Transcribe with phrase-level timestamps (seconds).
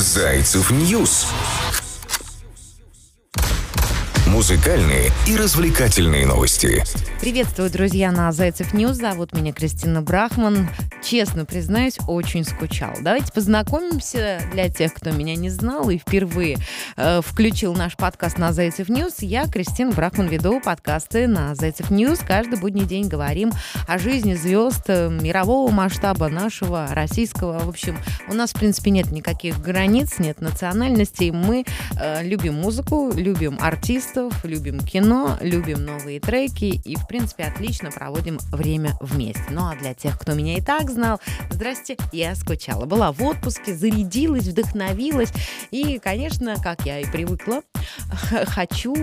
[0.00, 1.26] Зайцев News.
[4.32, 6.84] Музыкальные и развлекательные новости.
[7.20, 8.96] Приветствую, друзья, на Зайцев News.
[8.96, 10.68] Зовут меня Кристина Брахман.
[11.02, 12.92] Честно признаюсь, очень скучала.
[13.00, 16.58] Давайте познакомимся для тех, кто меня не знал и впервые
[16.96, 19.20] э, включил наш подкаст на Зайцев News.
[19.20, 22.20] Я, Кристина Брахман, веду подкасты на Зайцев News.
[22.20, 23.52] Каждый будний день говорим
[23.86, 27.58] о жизни звезд э, мирового масштаба, нашего, российского.
[27.60, 27.98] В общем,
[28.28, 31.30] у нас, в принципе, нет никаких границ, нет национальностей.
[31.30, 31.64] Мы
[31.98, 37.90] э, любим музыку, любим артистов, артистов, любим кино, любим новые треки и, в принципе, отлично
[37.90, 39.42] проводим время вместе.
[39.50, 41.20] Ну а для тех, кто меня и так знал,
[41.50, 42.84] здрасте, я скучала.
[42.84, 45.32] Была в отпуске, зарядилась, вдохновилась
[45.70, 47.62] и, конечно, как я и привыкла,
[48.46, 48.94] хочу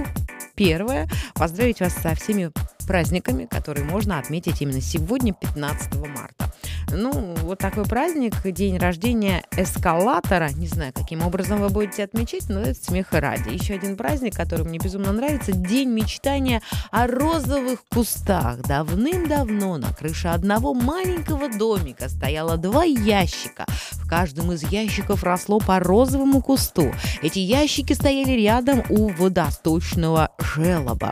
[0.56, 2.52] первое поздравить вас со всеми
[2.88, 6.54] праздниками, которые можно отметить именно сегодня, 15 марта.
[6.92, 10.50] Ну, вот такой праздник, день рождения эскалатора.
[10.56, 13.50] Не знаю, каким образом вы будете отмечать, но это смеха ради.
[13.50, 16.62] Еще один праздник, который мне безумно нравится, день мечтания
[16.92, 18.62] о розовых кустах.
[18.62, 23.66] Давным-давно на крыше одного маленького домика стояло два ящика.
[23.92, 26.94] В каждом из ящиков росло по розовому кусту.
[27.22, 31.12] Эти ящики стояли рядом у водосточного желоба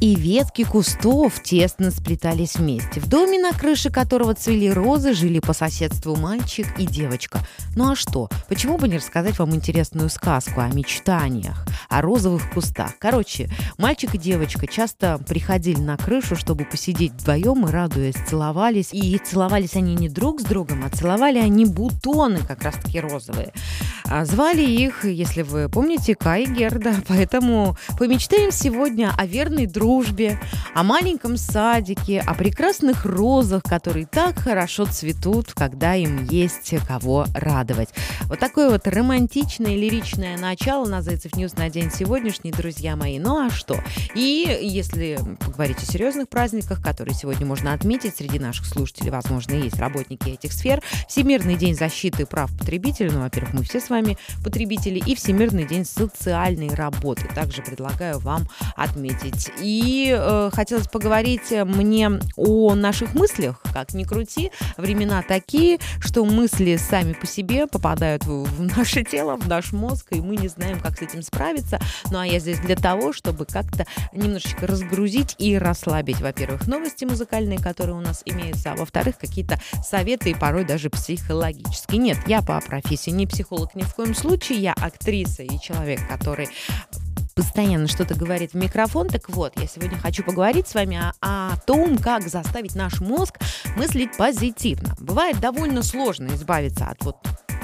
[0.00, 3.00] и ветки кустов тесно сплетались вместе.
[3.00, 7.40] В доме, на крыше которого цвели розы, жили по соседству мальчик и девочка.
[7.74, 8.28] Ну а что?
[8.48, 12.92] Почему бы не рассказать вам интересную сказку о мечтаниях, о розовых кустах?
[12.98, 18.92] Короче, мальчик и девочка часто приходили на крышу, чтобы посидеть вдвоем и, радуясь, целовались.
[18.92, 23.52] И целовались они не друг с другом, а целовали они бутоны, как раз-таки розовые.
[24.08, 26.94] А звали их, если вы помните, Кай и Герда.
[27.08, 30.40] Поэтому помечтаем сегодня о верной дружбе,
[30.74, 37.88] о маленьком садике, о прекрасных розах, которые так хорошо цветут, когда им есть кого радовать.
[38.24, 43.18] Вот такое вот романтичное, лиричное начало на Зайцев News на день сегодняшний, друзья мои.
[43.18, 43.82] Ну а что?
[44.14, 49.78] И если говорить о серьезных праздниках, которые сегодня можно отметить, среди наших слушателей, возможно, есть
[49.78, 54.18] работники этих сфер, Всемирный день защиты прав потребителей, ну, во-первых, мы все с вами вами
[54.44, 57.28] потребителей и Всемирный день социальной работы.
[57.34, 59.50] Также предлагаю вам отметить.
[59.60, 63.62] И э, хотелось поговорить мне о наших мыслях.
[63.72, 69.36] Как ни крути, времена такие, что мысли сами по себе попадают в, в наше тело,
[69.36, 71.78] в наш мозг, и мы не знаем, как с этим справиться.
[72.10, 77.58] Ну а я здесь для того, чтобы как-то немножечко разгрузить и расслабить, во-первых, новости музыкальные,
[77.58, 81.98] которые у нас имеются, а во-вторых, какие-то советы и порой даже психологические.
[81.98, 86.48] Нет, я по профессии не психолог, не в коем случае я актриса и человек, который
[87.34, 89.08] постоянно что-то говорит в микрофон.
[89.08, 93.38] Так вот, я сегодня хочу поговорить с вами о, о том, как заставить наш мозг
[93.76, 94.96] мыслить позитивно.
[94.98, 97.16] Бывает довольно сложно избавиться от вот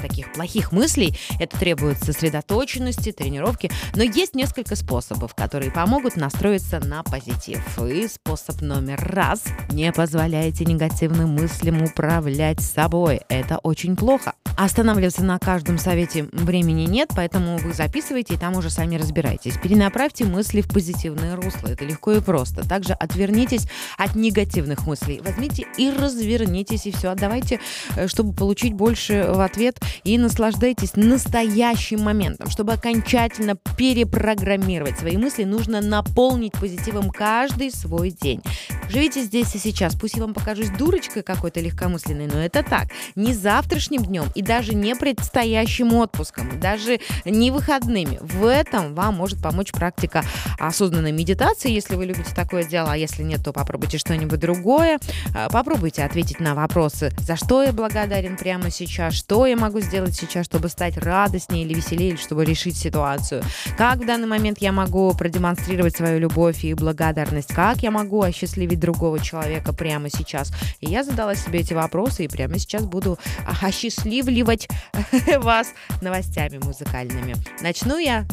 [0.03, 1.17] таких плохих мыслей.
[1.39, 3.71] Это требует сосредоточенности, тренировки.
[3.95, 7.63] Но есть несколько способов, которые помогут настроиться на позитив.
[7.81, 13.21] И способ номер раз– не позволяйте негативным мыслям управлять собой.
[13.29, 14.33] Это очень плохо.
[14.55, 19.57] Останавливаться на каждом совете времени нет, поэтому вы записывайте и там уже сами разбирайтесь.
[19.57, 21.69] Перенаправьте мысли в позитивное русло.
[21.69, 22.67] Это легко и просто.
[22.67, 25.21] Также отвернитесь от негативных мыслей.
[25.25, 27.09] Возьмите и развернитесь, и все.
[27.09, 27.59] Отдавайте,
[27.95, 32.49] э, чтобы получить больше в ответ и наслаждайтесь настоящим моментом.
[32.49, 38.41] Чтобы окончательно перепрограммировать свои мысли, нужно наполнить позитивом каждый свой день.
[38.89, 39.95] Живите здесь и сейчас.
[39.95, 42.89] Пусть я вам покажусь дурочкой какой-то легкомысленной, но это так.
[43.15, 48.19] Не завтрашним днем и даже не предстоящим отпуском, даже не выходными.
[48.21, 50.23] В этом вам может помочь практика
[50.59, 54.99] осознанной медитации, если вы любите такое дело, а если нет, то попробуйте что-нибудь другое.
[55.35, 60.15] А, попробуйте ответить на вопросы, за что я благодарен прямо сейчас, что я могу сделать
[60.15, 63.43] сейчас, чтобы стать радостнее или веселее, или чтобы решить ситуацию.
[63.77, 68.79] Как в данный момент я могу продемонстрировать свою любовь и благодарность, как я могу осчастливить
[68.79, 70.51] другого человека прямо сейчас.
[70.79, 73.19] И я задала себе эти вопросы и прямо сейчас буду
[73.61, 74.67] осчастливливать
[75.37, 77.35] вас новостями музыкальными.
[77.61, 78.25] Начну я,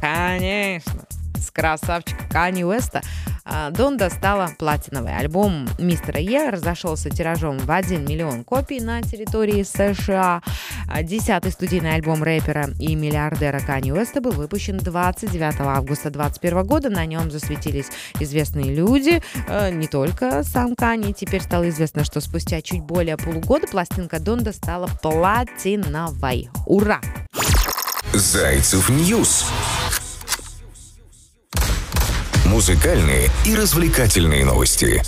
[0.00, 1.06] конечно,
[1.36, 3.02] с красавчика Кани Уэста.
[3.48, 5.16] А, Донда стала платиновой.
[5.16, 10.42] Альбом Мистера Е разошелся тиражом в 1 миллион копий на территории США.
[10.88, 16.90] А, десятый студийный альбом рэпера и миллиардера Кани Уэста был выпущен 29 августа 2021 года.
[16.90, 17.86] На нем засветились
[18.20, 21.12] известные люди, а, не только сам Кани.
[21.12, 26.50] Теперь стало известно, что спустя чуть более полугода пластинка Донда стала платиновой.
[26.66, 27.00] Ура!
[28.12, 29.46] Зайцев News
[32.46, 35.02] музыкальные и развлекательные новости.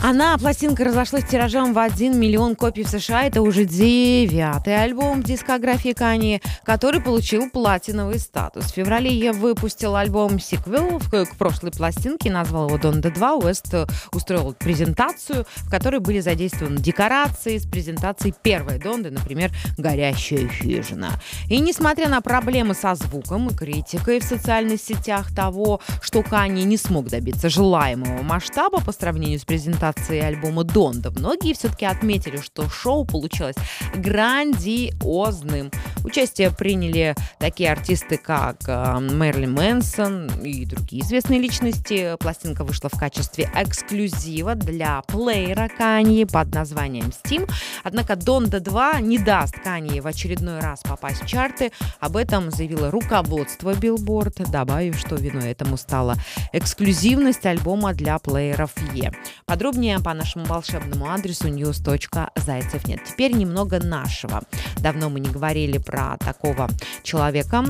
[0.00, 3.24] Она, пластинка, разошлась тиражом в 1 миллион копий в США.
[3.24, 8.66] Это уже девятый альбом дискографии Канье, который получил платиновый статус.
[8.66, 13.34] В феврале Ye выпустил альбом сиквел к прошлой пластинке, назвал его Donda 2.
[13.38, 13.74] Уэст
[14.12, 21.10] устроил презентацию, в которой были задействованы декорации с презентацией первой Donda, например, «Горящая хижина».
[21.48, 26.76] И несмотря на проблемы со звуком и критикой в социальных сетях того, что Кани не
[26.76, 32.68] смог добиться желаемого масштаба по сравнению с презентацией презентации альбома Донда, многие все-таки отметили, что
[32.68, 33.56] шоу получилось
[33.94, 35.70] грандиозным.
[36.04, 42.16] Участие приняли такие артисты, как э, Мэрилин Мэнсон и другие известные личности.
[42.18, 47.50] Пластинка вышла в качестве эксклюзива для плеера Канье под названием Steam.
[47.84, 51.72] Однако Донда 2 не даст Канье в очередной раз попасть в чарты.
[52.00, 56.16] Об этом заявило руководство Billboard, добавив, что виной этому стала
[56.52, 59.12] эксклюзивность альбома для плееров Е.
[59.44, 62.98] Подробнее Подробнее по нашему волшебному адресу news.зайцев нет.
[63.04, 64.42] Теперь немного нашего.
[64.78, 66.68] Давно мы не говорили про такого
[67.04, 67.64] человека,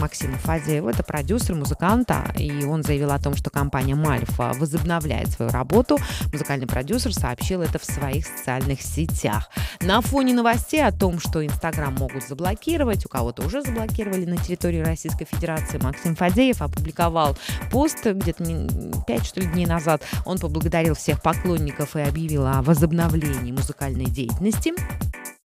[0.00, 0.90] Максима Фадеева.
[0.90, 5.98] Это продюсер, музыканта, и он заявил о том, что компания Мальфа возобновляет свою работу.
[6.32, 9.48] Музыкальный продюсер сообщил это в своих социальных сетях.
[9.80, 14.80] На фоне новостей о том, что Инстаграм могут заблокировать, у кого-то уже заблокировали на территории
[14.80, 17.38] Российской Федерации, Максим Фадеев опубликовал
[17.70, 18.42] пост где-то
[19.06, 20.02] 5 что ли дней назад.
[20.24, 24.72] Он поблагодарил всех поклонников поклонников и объявила о возобновлении музыкальной деятельности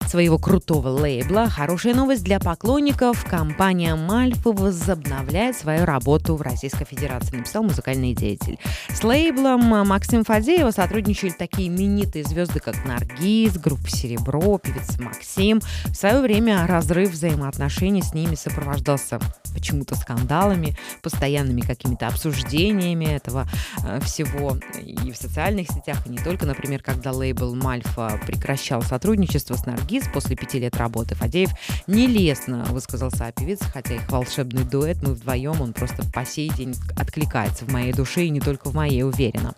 [0.09, 1.49] своего крутого лейбла.
[1.49, 3.25] Хорошая новость для поклонников.
[3.25, 8.59] Компания Мальфа возобновляет свою работу в Российской Федерации, написал музыкальный деятель.
[8.89, 15.61] С лейблом Максим Фадеева сотрудничали такие именитые звезды, как Наргиз, группа Серебро, певец Максим.
[15.87, 19.19] В свое время разрыв взаимоотношений с ними сопровождался
[19.55, 23.47] почему-то скандалами, постоянными какими-то обсуждениями этого
[23.85, 29.55] э, всего и в социальных сетях, и не только, например, когда лейбл Мальфа прекращал сотрудничество
[29.55, 31.15] с Наргиз, артист после пяти лет работы.
[31.15, 31.51] Фадеев
[31.87, 36.75] нелестно высказался о певице, хотя их волшебный дуэт, мы вдвоем, он просто по сей день
[36.97, 39.55] откликается в моей душе и не только в моей, уверена.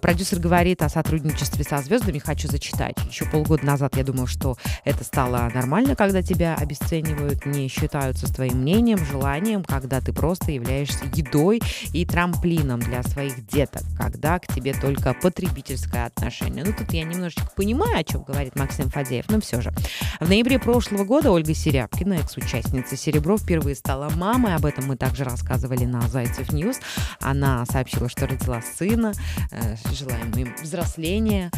[0.00, 2.94] Продюсер говорит о сотрудничестве со звездами, хочу зачитать.
[3.10, 8.30] Еще полгода назад я думал, что это стало нормально, когда тебя обесценивают, не считаются с
[8.30, 11.60] твоим мнением, желанием, когда ты просто являешься едой
[11.92, 16.64] и трамплином для своих деток, когда к тебе только потребительское отношение.
[16.64, 19.72] Ну, тут я немножечко понимаю, о чем говорит Максим Фадеев, но все же.
[20.20, 24.54] В ноябре прошлого года Ольга Серябкина, экс-участница «Серебро», впервые стала мамой.
[24.54, 26.78] Об этом мы также рассказывали на Зайцев News.
[27.20, 29.12] Она сообщила, что родила сына,
[29.50, 31.50] э, Желаем им взросления,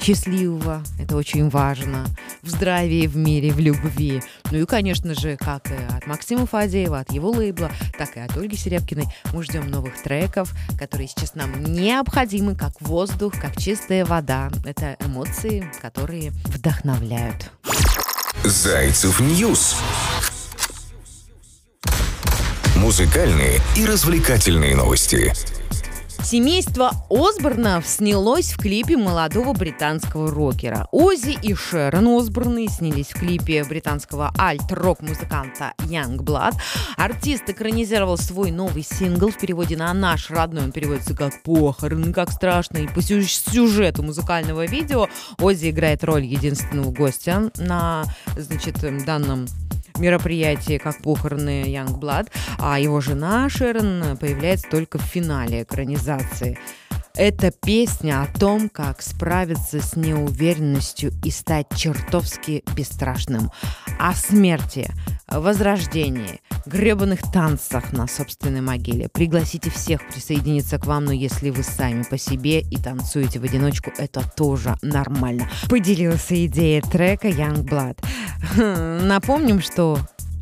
[0.00, 2.06] счастливого, это очень важно,
[2.42, 4.22] в здравии, в мире, в любви.
[4.50, 8.36] Ну и, конечно же, как и от Максима Фадеева, от его лейбла, так и от
[8.36, 14.50] Ольги Серябкиной мы ждем новых треков, которые сейчас нам необходимы, как воздух, как чистая вода.
[14.64, 17.50] Это эмоции, которые вдохновляют.
[18.44, 19.76] Зайцев News.
[22.76, 25.32] Музыкальные и развлекательные новости.
[26.22, 30.86] Семейство Осборнов снялось в клипе молодого британского рокера.
[30.92, 36.54] Ози и Шерон Осборны снялись в клипе британского альт-рок музыканта Young Blood.
[36.96, 40.64] Артист экранизировал свой новый сингл в переводе на наш родной.
[40.64, 42.78] Он переводится как «похороны», как страшно.
[42.78, 48.04] И по сюжету музыкального видео Ози играет роль единственного гостя на
[48.36, 48.76] значит,
[49.06, 49.46] данном
[49.98, 56.58] мероприятии, как похороны Youngblood, а его жена Шерон появляется только в финале экранизации.
[57.18, 63.50] Это песня о том, как справиться с неуверенностью и стать чертовски бесстрашным.
[63.98, 64.88] О смерти,
[65.26, 69.08] возрождении, гребаных танцах на собственной могиле.
[69.08, 73.90] Пригласите всех присоединиться к вам, но если вы сами по себе и танцуете в одиночку,
[73.98, 75.50] это тоже нормально.
[75.68, 77.98] Поделился идеей трека Young Blood.
[78.56, 79.98] Напомним, что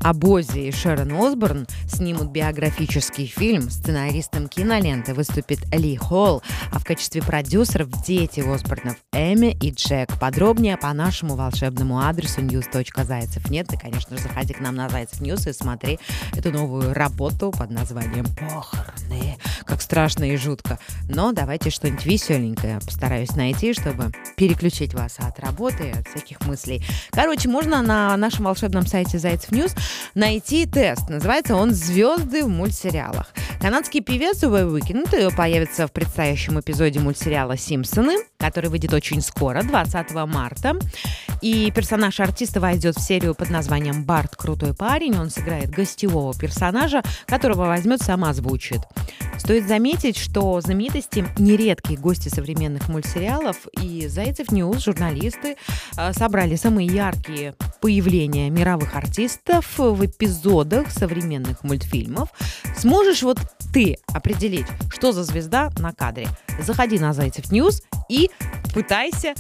[0.09, 3.69] об Оззи и Шерон Осборн снимут биографический фильм.
[3.71, 10.17] Сценаристом киноленты выступит Ли Холл, а в качестве продюсеров дети Осборнов Эми и Джек.
[10.21, 13.73] Подробнее по нашему волшебному адресу news.zaycev.net.
[13.73, 15.99] И, конечно же, заходи к нам на Зайцев News и смотри
[16.37, 19.37] эту новую работу под названием «Похороны».
[19.65, 20.79] Как страшно и жутко.
[21.09, 26.85] Но давайте что-нибудь веселенькое постараюсь найти, чтобы переключить вас от работы, от всяких мыслей.
[27.11, 29.75] Короче, можно на нашем волшебном сайте Зайцев News
[30.15, 31.09] найти тест.
[31.09, 33.33] Называется он «Звезды в мультсериалах».
[33.67, 40.13] Канадский певец The Weeknd появится в предстоящем эпизоде мультсериала «Симпсоны», который выйдет очень скоро, 20
[40.29, 40.79] марта.
[41.43, 44.37] И персонаж артиста войдет в серию под названием «Барт.
[44.37, 45.19] Крутой парень».
[45.19, 48.83] Он сыграет гостевого персонажа, которого возьмет сам озвучит.
[49.37, 55.57] Стоит заметить, что знаменитости– нередкие гости современных мультсериалов, и Зайцев News, журналисты,
[55.97, 62.31] а, собрали самые яркие появления мировых артистов в эпизодах современных мультфильмов.
[62.77, 63.39] Сможешь вот
[63.77, 66.29] ты определить, что за звезда на кадре?
[66.59, 68.31] Заходи на Зайцев News и
[68.77, 69.33] пытайся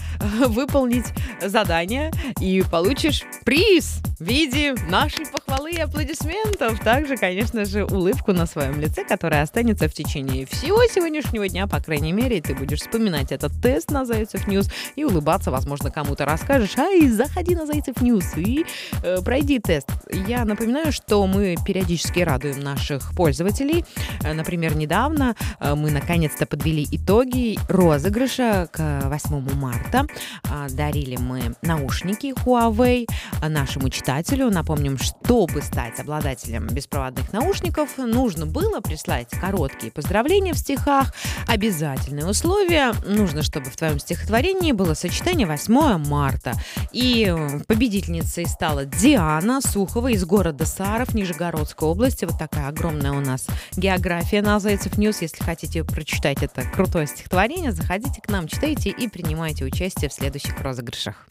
[0.47, 1.05] выполнить
[1.43, 6.81] задание и получишь приз в виде нашей похвалы и аплодисментов.
[6.81, 11.81] Также, конечно же, улыбку на своем лице, которая останется в течение всего сегодняшнего дня, по
[11.81, 16.79] крайней мере, ты будешь вспоминать этот тест на Зайцев News и улыбаться, возможно, кому-то расскажешь,
[16.79, 18.65] ай, заходи на Зайцев News и
[19.03, 19.91] э, пройди тест.
[20.11, 23.85] Я напоминаю, что мы периодически радуем наших пользователей.
[24.23, 30.07] Э, например, недавно э, мы наконец-то подвели итоги розыгрыша к 8 марта.
[30.45, 33.07] Э, дарили мы наушники Huawei
[33.49, 34.51] нашему читателю.
[34.51, 41.15] Напомним, чтобы стать обладателем беспроводных наушников, нужно было прислать короткие поздравления в стихах.
[41.47, 42.93] Обязательное условие.
[43.07, 46.55] Нужно, чтобы в твоем стихотворении было сочетание 8 марта.
[46.93, 47.35] И
[47.67, 52.25] победительницей стала Диана Сухова из города Саров, Нижегородской области.
[52.25, 55.23] Вот такая огромная у нас география на Зайцев News.
[55.23, 60.61] Если хотите прочитать это крутое стихотворение, заходите к нам, читайте и принимайте участие в следующих
[60.61, 61.27] розыгрышах.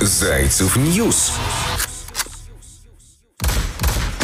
[0.00, 1.32] Зайцев News.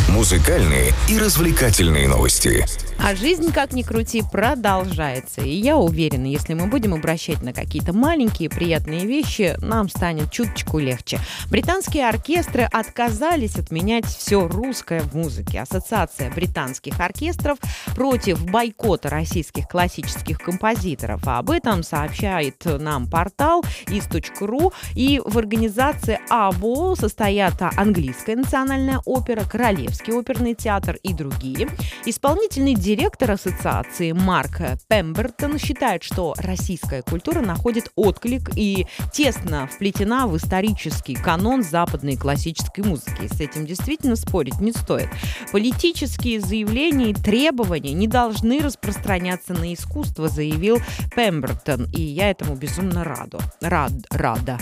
[0.08, 2.66] Музыкальные и развлекательные новости.
[3.04, 5.40] А жизнь, как ни крути, продолжается.
[5.40, 10.78] И я уверена, если мы будем обращать на какие-то маленькие приятные вещи, нам станет чуточку
[10.78, 11.18] легче.
[11.50, 15.62] Британские оркестры отказались отменять все русское в музыке.
[15.62, 17.58] Ассоциация британских оркестров
[17.96, 21.22] против бойкота российских классических композиторов.
[21.26, 24.72] Об этом сообщает нам портал is.ru.
[24.94, 31.68] И в организации АВО состоят английская национальная опера, Королевский оперный театр и другие.
[32.06, 40.26] Исполнительный директор Директор ассоциации Марк Пембертон считает, что российская культура находит отклик и тесно вплетена
[40.26, 43.28] в исторический канон западной классической музыки.
[43.28, 45.08] с этим действительно спорить не стоит.
[45.52, 50.76] Политические заявления и требования не должны распространяться на искусство, заявил
[51.16, 51.90] Пембертон.
[51.94, 53.40] И я этому безумно раду.
[53.62, 54.58] Рад, рада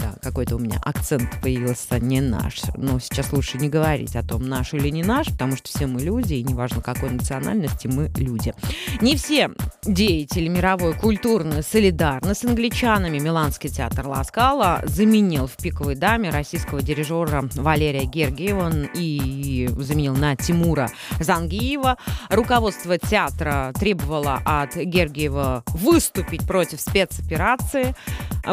[0.00, 2.62] да, какой-то у меня акцент появился не наш.
[2.76, 6.00] Но сейчас лучше не говорить о том, наш или не наш, потому что все мы
[6.00, 8.54] люди, и неважно какой национальности, мы люди.
[9.00, 9.50] Не все
[9.84, 13.18] деятели мировой культурной солидарны с англичанами.
[13.18, 20.90] Миланский театр Ласкала заменил в «Пиковой даме» российского дирижера Валерия Гергиева и заменил на Тимура
[21.18, 21.96] Зангиева.
[22.28, 27.94] Руководство театра требовало от Гергиева выступить против спецоперации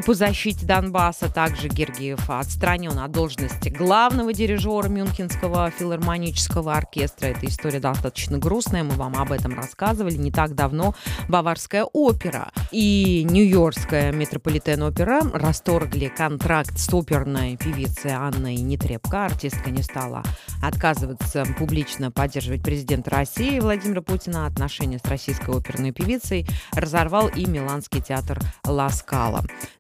[0.06, 7.27] по защите Донбасса также Гергиев отстранен от должности главного дирижера Мюнхенского филармонического оркестра.
[7.27, 10.96] Эта история достаточно грустная, мы вам об этом рассказывали не так давно.
[11.29, 19.25] Баварская опера и Нью-Йоркская метрополитен-опера расторгли контракт с оперной певицей Анной Нетребко.
[19.25, 20.24] Артистка не стала
[20.63, 24.48] отказываться публично поддерживать президента России Владимира Путина.
[24.48, 28.89] Отношения с российской оперной певицей разорвал и Миланский театр Ла.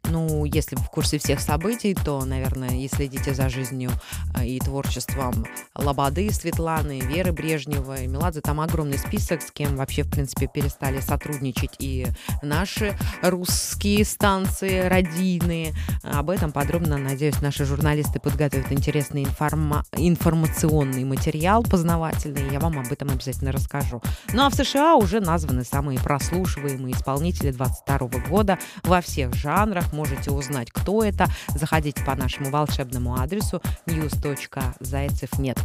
[0.09, 3.89] Ну, если в курсе всех событий, то, наверное, и следите за жизнью
[4.35, 8.41] а, и творчеством Лободы, Светланы, Веры Брежневой, Меладзе.
[8.41, 12.07] Там огромный список, с кем вообще, в принципе, перестали сотрудничать и
[12.41, 15.73] наши русские станции, радийные.
[16.03, 22.51] Об этом подробно, надеюсь, наши журналисты подготовят интересный информа- информационный материал, познавательный.
[22.51, 24.01] Я вам об этом обязательно расскажу.
[24.33, 29.93] Ну а в США уже названы самые прослушиваемые исполнители 2022 года во всех жанрах.
[29.93, 35.57] Можете узнать, кто это, заходите по нашему волшебному адресу news.зайцев нет.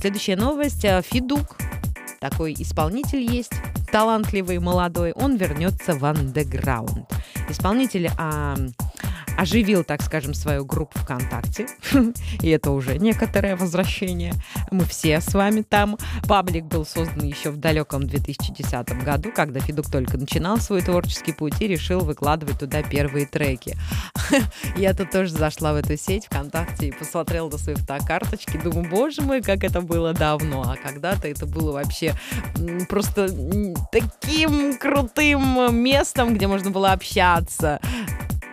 [0.00, 0.84] Следующая новость.
[0.84, 1.56] Э, Фидук
[2.20, 3.52] такой исполнитель есть,
[3.92, 7.06] талантливый, молодой, он вернется в андеграунд.
[7.50, 8.56] Исполнитель а,
[9.36, 11.66] оживил, так скажем, свою группу ВКонтакте.
[12.40, 14.34] И это уже некоторое возвращение.
[14.70, 15.98] Мы все с вами там.
[16.26, 21.60] Паблик был создан еще в далеком 2010 году, когда Федук только начинал свой творческий путь
[21.60, 23.76] и решил выкладывать туда первые треки.
[24.76, 28.58] Я тут тоже зашла в эту сеть ВКонтакте и посмотрела на свои фотокарточки.
[28.58, 30.62] Думаю, боже мой, как это было давно.
[30.62, 32.14] А когда-то это было вообще
[32.88, 33.28] просто
[33.90, 37.80] таким крутым местом, где можно было общаться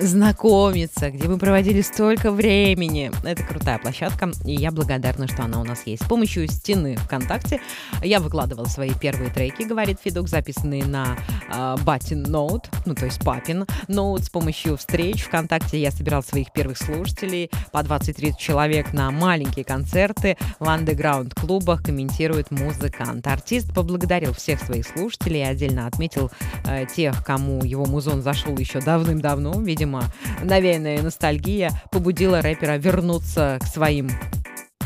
[0.02, 3.12] знакомиться, где мы проводили столько времени.
[3.24, 6.04] Это крутая площадка, и я благодарна, что она у нас есть.
[6.04, 7.62] С помощью стены ВКонтакте
[8.04, 11.18] я выкладывала свои первые треки, говорит Федук, записанные на
[11.54, 14.24] э, батин ноут, ну то есть папин ноут.
[14.24, 20.38] С помощью встреч ВКонтакте я собирал своих первых слушателей по 20-30 человек на маленькие концерты
[20.60, 23.28] в андеграунд-клубах, комментирует музыкант.
[23.28, 26.32] Артист поблагодарил всех своих слушателей и отдельно отметил
[26.66, 30.04] э, тех, кому его музон зашел еще давным-давно, видимо, видимо,
[30.44, 34.10] навеянная ностальгия побудила рэпера вернуться к своим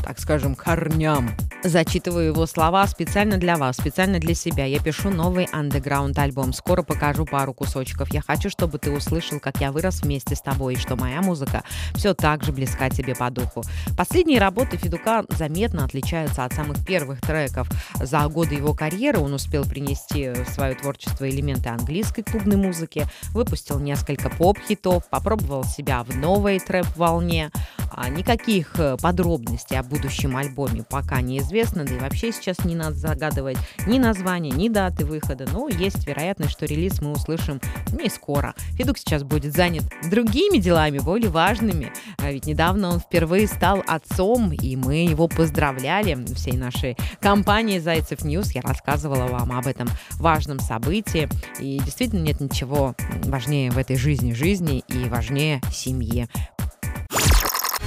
[0.05, 1.31] так скажем, корням.
[1.63, 4.65] Зачитываю его слова специально для вас, специально для себя.
[4.65, 6.53] Я пишу новый андеграунд альбом.
[6.53, 8.13] Скоро покажу пару кусочков.
[8.13, 11.63] Я хочу, чтобы ты услышал, как я вырос вместе с тобой, и что моя музыка
[11.95, 13.63] все так же близка тебе по духу.
[13.97, 17.67] Последние работы Федука заметно отличаются от самых первых треков.
[17.95, 23.79] За годы его карьеры он успел принести в свое творчество элементы английской клубной музыки, выпустил
[23.79, 27.50] несколько поп-хитов, попробовал себя в новой трэп-волне.
[27.91, 32.96] А никаких э, подробностей об будущем альбоме пока неизвестно, да и вообще сейчас не надо
[32.96, 37.62] загадывать ни название, ни даты выхода, но есть вероятность, что релиз мы услышим
[37.94, 38.54] не скоро.
[38.72, 44.52] Федук сейчас будет занят другими делами, более важными, а ведь недавно он впервые стал отцом,
[44.52, 48.51] и мы его поздравляли всей нашей компании «Зайцев News».
[48.52, 54.34] Я рассказывала вам об этом важном событии, и действительно нет ничего важнее в этой жизни
[54.34, 56.28] жизни и важнее семьи.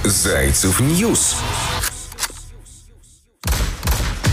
[0.03, 1.35] Зайцев News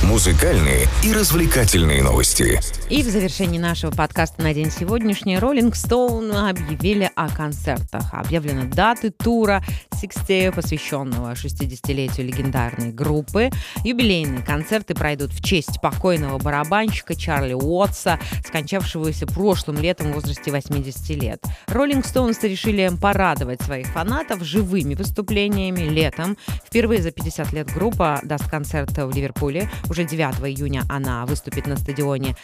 [0.06, 2.60] музыкальные и развлекательные новости.
[2.88, 8.14] И в завершении нашего подкаста на день сегодняшний Rolling Stones объявили о концертах.
[8.14, 13.50] Объявлены даты тура Sixty, посвященного 60-летию легендарной группы.
[13.82, 21.08] Юбилейные концерты пройдут в честь покойного барабанщика Чарли Уотса, скончавшегося прошлым летом в возрасте 80
[21.20, 21.42] лет.
[21.66, 26.36] Роллинг Стоунс решили порадовать своих фанатов живыми выступлениями летом.
[26.64, 29.68] Впервые за 50 лет группа даст концерт в Ливерпуле.
[29.96, 32.36] Уже 9 июня она выступит на стадионе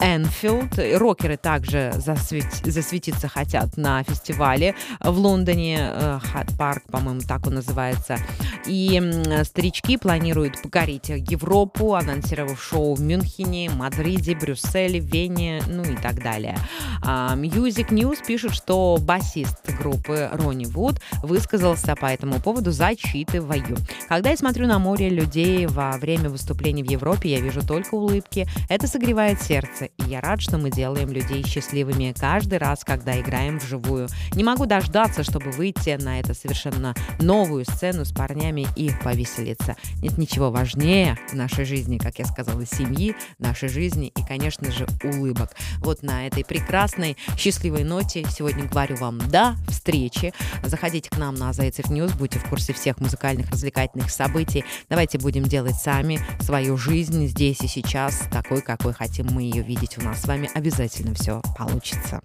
[0.00, 0.78] Энфилд.
[0.98, 2.44] Рокеры также засвет...
[2.62, 5.94] засветиться хотят на фестивале в Лондоне.
[6.22, 8.18] Хат Парк, по-моему, так он называется.
[8.66, 9.00] И
[9.44, 16.56] старички планируют покорить Европу, анонсировав шоу в Мюнхене, Мадриде, Брюсселе, Вене, ну и так далее.
[17.02, 23.76] А, Music News пишет, что басист группы Ронни Вуд высказался по этому поводу, зачитываю.
[24.08, 28.46] Когда я смотрю на море людей во время выступлений в Европе, я вижу только улыбки.
[28.68, 33.58] Это согревает сердце и я рад, что мы делаем людей счастливыми каждый раз, когда играем
[33.58, 34.08] вживую.
[34.34, 39.76] Не могу дождаться, чтобы выйти на эту совершенно новую сцену с парнями и повеселиться.
[40.02, 44.86] Нет ничего важнее в нашей жизни, как я сказала, семьи, нашей жизни и, конечно же,
[45.02, 45.50] улыбок.
[45.78, 50.32] Вот на этой прекрасной, счастливой ноте сегодня говорю вам до встречи.
[50.62, 54.64] Заходите к нам на Зайцев News, будьте в курсе всех музыкальных, развлекательных событий.
[54.88, 59.98] Давайте будем делать сами свою жизнь здесь и сейчас, такой, какой хотим мы ее видеть
[59.98, 62.20] у нас с вами обязательно все получится.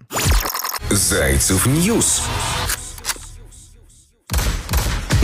[0.90, 2.22] Зайцев News.